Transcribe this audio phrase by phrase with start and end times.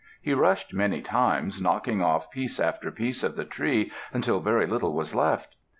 [0.19, 4.95] He rushed many times, knocking off piece after piece of the tree, until very little
[4.95, 5.55] was left.